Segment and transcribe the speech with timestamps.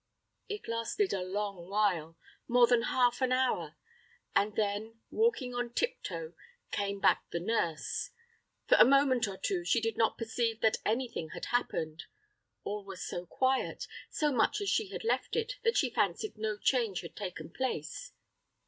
[0.49, 2.17] It lasted a long while
[2.47, 3.75] more than half an hour;
[4.35, 6.33] and then, walking on tip toe,
[6.71, 8.09] came back the nurse.
[8.65, 12.05] For a moment or two she did not perceive that any thing had happened.
[12.63, 16.57] All was so quiet, so much as she had left it, that she fancied no
[16.57, 18.11] change had taken place.